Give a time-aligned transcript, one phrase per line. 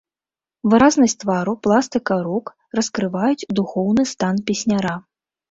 [0.69, 2.47] Выразнасць твару, пластыка рук
[2.81, 4.97] раскрываюць духоўны стан песняра.